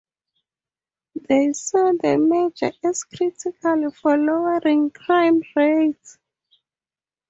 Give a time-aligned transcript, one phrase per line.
[1.29, 6.17] They saw the measure as critical for lowering crime rates.